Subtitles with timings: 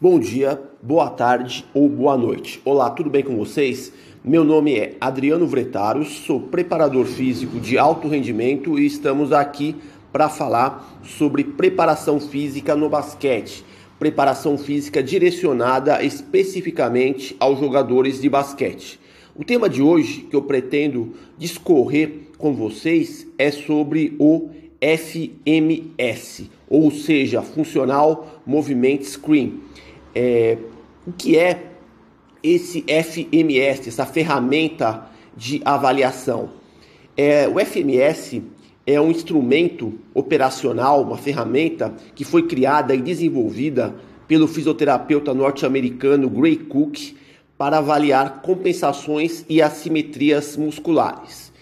[0.00, 2.60] Bom dia, boa tarde ou boa noite.
[2.64, 3.92] Olá, tudo bem com vocês?
[4.22, 9.74] Meu nome é Adriano Vretaros, sou preparador físico de alto rendimento e estamos aqui
[10.12, 13.64] para falar sobre preparação física no basquete.
[13.98, 19.00] Preparação física direcionada especificamente aos jogadores de basquete.
[19.34, 24.48] O tema de hoje que eu pretendo discorrer com vocês é sobre o
[24.80, 29.60] FMS, ou seja, Funcional Movement Screen
[30.14, 30.58] é,
[31.06, 31.72] o que é
[32.42, 36.50] esse FMS, essa ferramenta de avaliação.
[37.16, 38.42] É, o FMS
[38.86, 43.94] é um instrumento operacional, uma ferramenta que foi criada e desenvolvida
[44.26, 47.16] pelo fisioterapeuta norte-americano Gray Cook
[47.56, 51.52] para avaliar compensações e assimetrias musculares.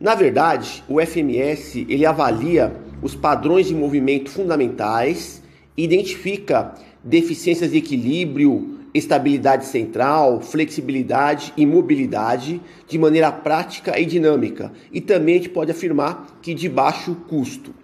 [0.00, 5.42] Na verdade, o FMS ele avalia os padrões de movimento fundamentais,
[5.76, 6.74] identifica
[7.04, 14.72] deficiências de equilíbrio, estabilidade central, flexibilidade e mobilidade de maneira prática e dinâmica.
[14.92, 17.74] E também a gente pode afirmar que de baixo custo.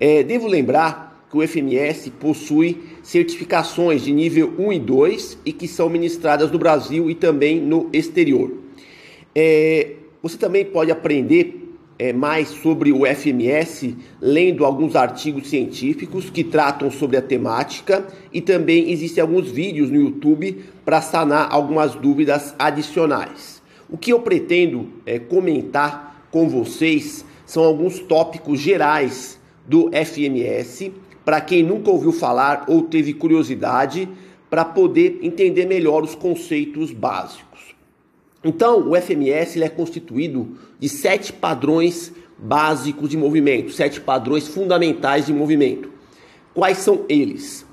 [0.00, 5.68] É, devo lembrar que o FMS possui certificações de nível 1 e 2 e que
[5.68, 8.52] são ministradas no Brasil e também no exterior.
[9.34, 11.63] É, você também pode aprender
[11.98, 18.40] é, mais sobre o FMS lendo alguns artigos científicos que tratam sobre a temática e
[18.40, 23.62] também existem alguns vídeos no YouTube para sanar algumas dúvidas adicionais.
[23.88, 30.92] O que eu pretendo é, comentar com vocês são alguns tópicos gerais do FMS
[31.24, 34.08] para quem nunca ouviu falar ou teve curiosidade
[34.50, 37.73] para poder entender melhor os conceitos básicos.
[38.44, 45.26] Então, o FMS ele é constituído de sete padrões básicos de movimento, sete padrões fundamentais
[45.26, 45.90] de movimento.
[46.52, 47.66] Quais são eles?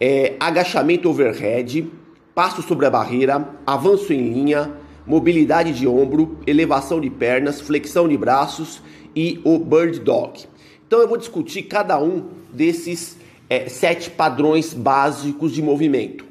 [0.00, 1.90] É, agachamento overhead,
[2.34, 4.72] passo sobre a barreira, avanço em linha,
[5.06, 8.82] mobilidade de ombro, elevação de pernas, flexão de braços
[9.14, 10.44] e o bird dog.
[10.86, 13.16] Então eu vou discutir cada um desses
[13.48, 16.24] é, sete padrões básicos de movimento.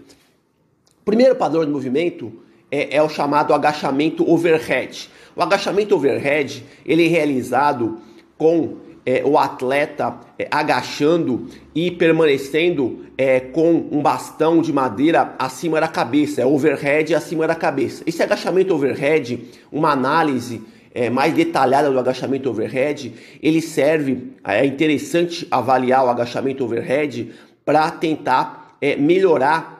[1.03, 2.33] Primeiro padrão de movimento
[2.71, 5.09] é, é o chamado agachamento overhead.
[5.35, 7.99] O agachamento overhead ele é realizado
[8.37, 15.79] com é, o atleta é, agachando e permanecendo é, com um bastão de madeira acima
[15.79, 18.03] da cabeça, é overhead acima da cabeça.
[18.05, 20.61] Esse agachamento overhead, uma análise
[20.93, 27.31] é, mais detalhada do agachamento overhead, ele serve, é interessante avaliar o agachamento overhead
[27.63, 29.76] para tentar é, melhorar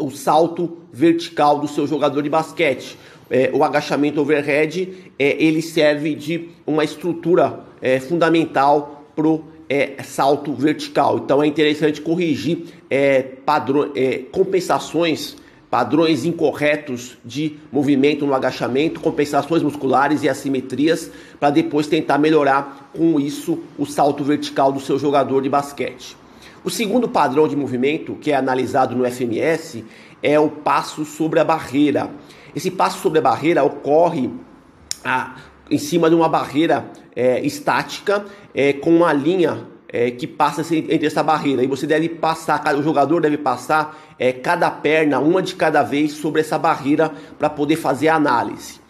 [0.00, 2.96] o salto vertical do seu jogador de basquete.
[3.30, 10.02] É, o agachamento overhead é, ele serve de uma estrutura é, fundamental para o é,
[10.02, 11.18] salto vertical.
[11.18, 15.36] Então é interessante corrigir é, padrões, é, compensações,
[15.70, 21.08] padrões incorretos de movimento no agachamento, compensações musculares e assimetrias,
[21.38, 26.16] para depois tentar melhorar com isso o salto vertical do seu jogador de basquete.
[26.62, 29.82] O segundo padrão de movimento que é analisado no FMS
[30.22, 32.10] é o passo sobre a barreira.
[32.54, 34.30] Esse passo sobre a barreira ocorre
[35.02, 35.36] a,
[35.70, 41.06] em cima de uma barreira é, estática é, com uma linha é, que passa entre
[41.06, 41.64] essa barreira.
[41.64, 46.12] E você deve passar, o jogador deve passar é, cada perna, uma de cada vez,
[46.12, 48.80] sobre essa barreira para poder fazer a análise.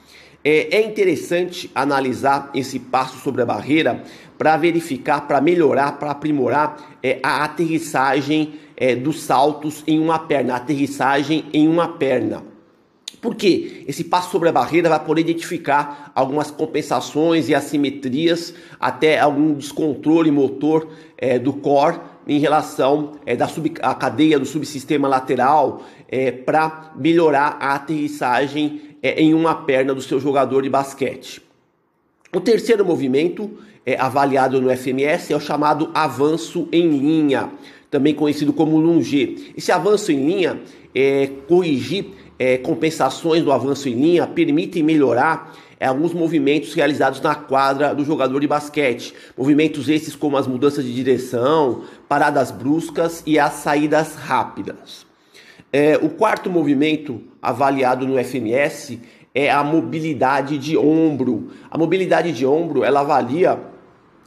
[0.42, 4.02] É, é interessante analisar esse passo sobre a barreira
[4.40, 10.54] para verificar, para melhorar, para aprimorar é, a aterrissagem é, dos saltos em uma perna,
[10.54, 12.42] a aterrissagem em uma perna.
[13.20, 13.84] Por quê?
[13.86, 20.30] Esse passo sobre a barreira vai poder identificar algumas compensações e assimetrias, até algum descontrole
[20.30, 26.30] motor é, do core em relação é, da sub, a cadeia do subsistema lateral é,
[26.30, 31.42] para melhorar a aterrissagem é, em uma perna do seu jogador de basquete.
[32.34, 33.58] O terceiro movimento
[33.90, 37.50] é, avaliado no FMS é o chamado avanço em linha,
[37.90, 39.52] também conhecido como lunge.
[39.56, 40.60] Esse avanço em linha
[40.94, 42.06] é corrigir
[42.38, 48.04] é, compensações do avanço em linha, permite melhorar é, alguns movimentos realizados na quadra do
[48.04, 49.12] jogador de basquete.
[49.36, 55.04] Movimentos esses como as mudanças de direção, paradas bruscas e as saídas rápidas.
[55.72, 59.00] É, o quarto movimento avaliado no FMS
[59.34, 61.50] é a mobilidade de ombro.
[61.68, 63.69] A mobilidade de ombro ela avalia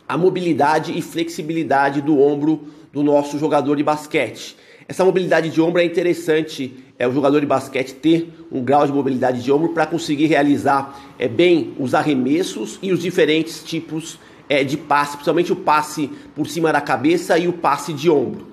[0.08, 4.56] a mobilidade e flexibilidade do ombro do nosso jogador de basquete.
[4.88, 8.92] Essa mobilidade de ombro é interessante, é o jogador de basquete ter um grau de
[8.92, 14.20] mobilidade de ombro para conseguir realizar é, bem os arremessos e os diferentes tipos
[14.50, 18.48] é, de passe, principalmente o passe por cima da cabeça e o passe de ombro.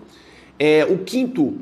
[0.58, 1.58] É, o quinto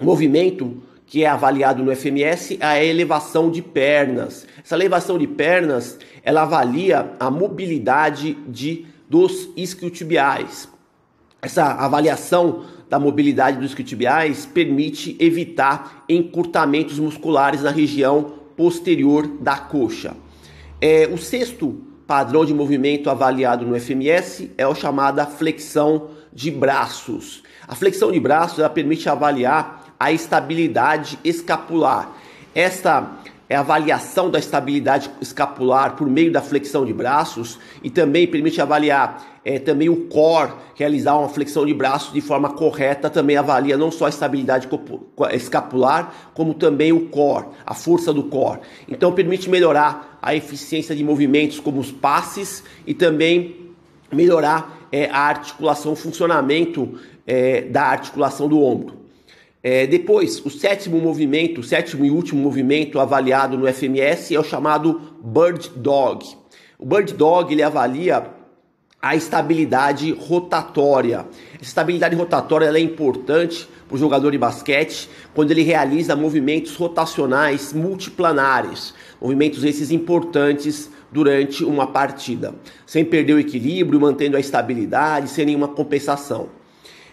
[0.00, 4.46] movimento que é avaliado no FMS é a elevação de pernas.
[4.64, 10.66] Essa elevação de pernas, ela avalia a mobilidade de dos isquiotibiais.
[11.42, 20.16] Essa avaliação da mobilidade dos isquiotibiais permite evitar encurtamentos musculares na região posterior da coxa.
[20.80, 27.42] É, o sexto padrão de movimento avaliado no FMS é o chamada flexão de braços.
[27.68, 32.16] A flexão de braços ela permite avaliar a estabilidade escapular.
[32.54, 33.12] Esta
[33.52, 39.40] é avaliação da estabilidade escapular por meio da flexão de braços e também permite avaliar
[39.44, 43.90] é, também o core, realizar uma flexão de braços de forma correta, também avalia não
[43.90, 44.66] só a estabilidade
[45.34, 48.60] escapular, como também o core, a força do core.
[48.88, 53.70] Então permite melhorar a eficiência de movimentos como os passes e também
[54.10, 59.01] melhorar é, a articulação, o funcionamento é, da articulação do ombro.
[59.62, 64.42] É, depois, o sétimo movimento, o sétimo e último movimento avaliado no FMS é o
[64.42, 66.26] chamado Bird Dog.
[66.78, 68.26] O Bird Dog ele avalia
[69.00, 71.26] a estabilidade rotatória.
[71.54, 77.72] Essa estabilidade rotatória é importante para o jogador de basquete quando ele realiza movimentos rotacionais
[77.72, 82.54] multiplanares, movimentos esses importantes durante uma partida,
[82.86, 86.48] sem perder o equilíbrio, mantendo a estabilidade, sem nenhuma compensação.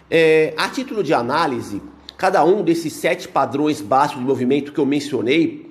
[0.09, 1.81] É, a título de análise,
[2.19, 5.65] Cada um desses sete padrões básicos de movimento que eu mencionei,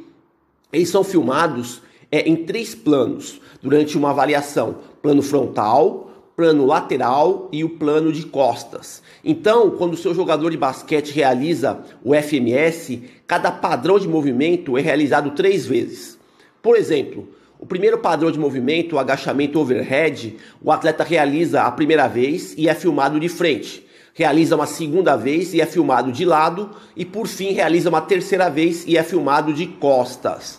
[0.72, 7.62] eles são filmados é, em três planos durante uma avaliação: plano frontal, plano lateral e
[7.62, 9.02] o plano de costas.
[9.22, 14.80] Então, quando o seu jogador de basquete realiza o FMS, cada padrão de movimento é
[14.80, 16.18] realizado três vezes.
[16.62, 17.28] Por exemplo,
[17.58, 22.70] o primeiro padrão de movimento, o agachamento overhead, o atleta realiza a primeira vez e
[22.70, 23.86] é filmado de frente
[24.18, 28.50] realiza uma segunda vez e é filmado de lado, e por fim realiza uma terceira
[28.50, 30.58] vez e é filmado de costas.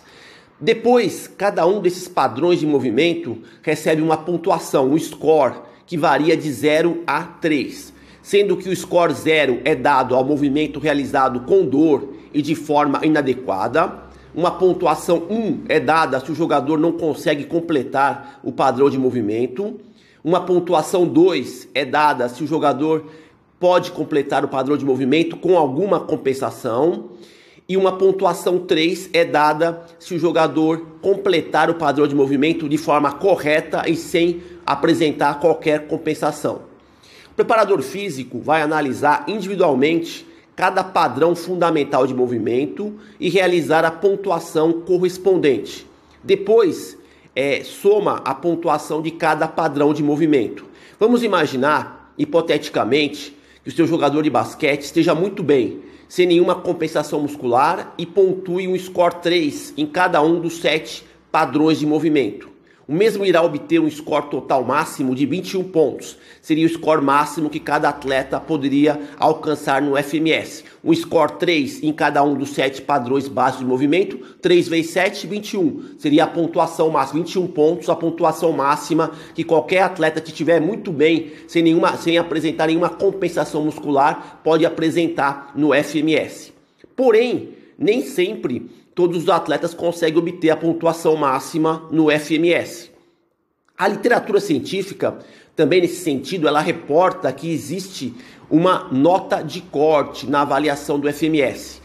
[0.58, 6.50] Depois, cada um desses padrões de movimento recebe uma pontuação, um score, que varia de
[6.50, 7.92] 0 a 3,
[8.22, 13.04] sendo que o score 0 é dado ao movimento realizado com dor e de forma
[13.04, 14.04] inadequada.
[14.34, 19.78] Uma pontuação 1 é dada se o jogador não consegue completar o padrão de movimento.
[20.24, 23.04] Uma pontuação 2 é dada se o jogador
[23.60, 27.10] pode completar o padrão de movimento com alguma compensação.
[27.68, 32.76] E uma pontuação 3 é dada se o jogador completar o padrão de movimento de
[32.76, 36.62] forma correta e sem apresentar qualquer compensação.
[37.30, 40.26] O preparador físico vai analisar individualmente
[40.56, 45.86] cada padrão fundamental de movimento e realizar a pontuação correspondente.
[46.24, 46.98] Depois,
[47.36, 50.64] é, soma a pontuação de cada padrão de movimento.
[50.98, 57.20] Vamos imaginar, hipoteticamente, que o seu jogador de basquete esteja muito bem, sem nenhuma compensação
[57.20, 62.48] muscular e pontue um score 3 em cada um dos sete padrões de movimento.
[62.90, 66.18] O mesmo irá obter um score total máximo de 21 pontos.
[66.42, 70.64] Seria o score máximo que cada atleta poderia alcançar no FMS.
[70.82, 74.18] Um score 3 em cada um dos sete padrões básicos de movimento.
[74.42, 75.98] 3 vezes 7, 21.
[75.98, 77.20] Seria a pontuação máxima.
[77.20, 82.18] 21 pontos, a pontuação máxima que qualquer atleta que estiver muito bem, sem, nenhuma, sem
[82.18, 86.52] apresentar nenhuma compensação muscular, pode apresentar no FMS.
[86.96, 92.90] Porém, nem sempre todos os atletas conseguem obter a pontuação máxima no FMS.
[93.76, 95.18] A literatura científica,
[95.56, 98.14] também nesse sentido, ela reporta que existe
[98.50, 101.80] uma nota de corte na avaliação do FMS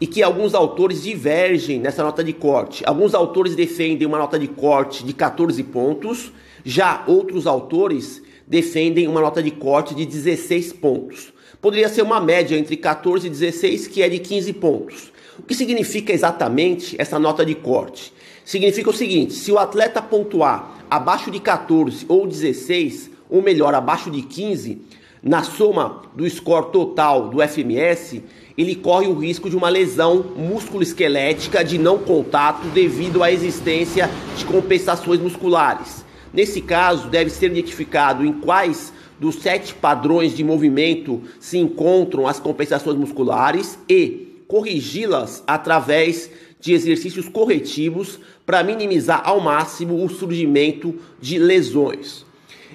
[0.00, 2.82] e que alguns autores divergem nessa nota de corte.
[2.86, 6.32] Alguns autores defendem uma nota de corte de 14 pontos,
[6.64, 11.32] já outros autores defendem uma nota de corte de 16 pontos.
[11.60, 15.12] Poderia ser uma média entre 14 e 16, que é de 15 pontos.
[15.38, 18.12] O que significa exatamente essa nota de corte?
[18.44, 24.10] Significa o seguinte: se o atleta pontuar abaixo de 14 ou 16, ou melhor, abaixo
[24.10, 24.80] de 15,
[25.22, 28.22] na soma do score total do FMS,
[28.56, 34.44] ele corre o risco de uma lesão músculo-esquelética de não contato devido à existência de
[34.44, 36.04] compensações musculares.
[36.32, 42.38] Nesse caso, deve ser identificado em quais dos sete padrões de movimento se encontram as
[42.38, 46.30] compensações musculares e corrigi-las através
[46.60, 52.24] de exercícios corretivos para minimizar ao máximo o surgimento de lesões.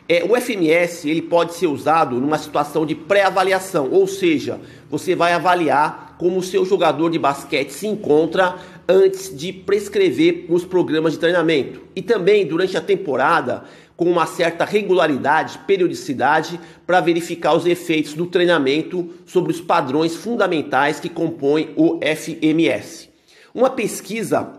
[0.05, 4.59] É, o FMS ele pode ser usado numa situação de pré-avaliação, ou seja,
[4.89, 10.65] você vai avaliar como o seu jogador de basquete se encontra antes de prescrever os
[10.65, 11.79] programas de treinamento.
[11.95, 13.63] E também durante a temporada,
[13.99, 21.01] com uma certa regularidade, periodicidade, para verificar os efeitos do treinamento sobre os padrões fundamentais
[21.01, 23.09] que compõem o FMS.
[23.53, 24.53] Uma pesquisa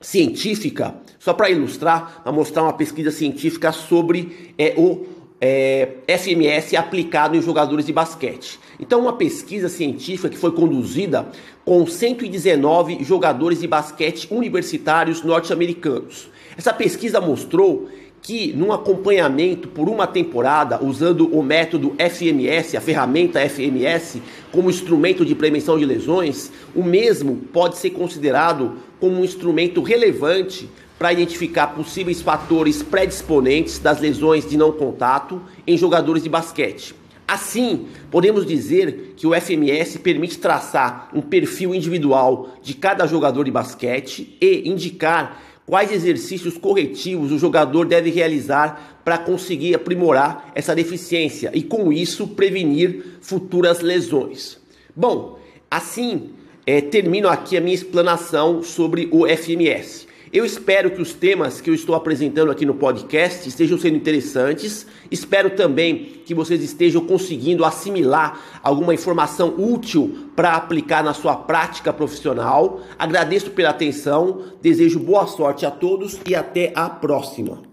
[0.00, 5.06] científica, só para ilustrar, para mostrar uma pesquisa científica sobre é, o
[5.40, 8.58] é, FMS aplicado em jogadores de basquete.
[8.80, 11.28] Então, uma pesquisa científica que foi conduzida
[11.64, 16.28] com 119 jogadores de basquete universitários norte-americanos.
[16.60, 17.88] Essa pesquisa mostrou
[18.20, 24.20] que num acompanhamento por uma temporada, usando o método FMS, a ferramenta FMS,
[24.52, 30.68] como instrumento de prevenção de lesões, o mesmo pode ser considerado como um instrumento relevante
[30.98, 36.94] para identificar possíveis fatores predisponentes das lesões de não contato em jogadores de basquete.
[37.26, 43.50] Assim, podemos dizer que o FMS permite traçar um perfil individual de cada jogador de
[43.50, 51.50] basquete e indicar quais exercícios corretivos o jogador deve realizar para conseguir aprimorar essa deficiência
[51.54, 54.58] e, com isso, prevenir futuras lesões.
[54.94, 55.38] Bom,
[55.70, 56.30] assim
[56.66, 60.06] é, termino aqui a minha explanação sobre o FMS.
[60.32, 64.86] Eu espero que os temas que eu estou apresentando aqui no podcast estejam sendo interessantes.
[65.10, 71.92] Espero também que vocês estejam conseguindo assimilar alguma informação útil para aplicar na sua prática
[71.92, 72.80] profissional.
[72.96, 77.69] Agradeço pela atenção, desejo boa sorte a todos e até a próxima.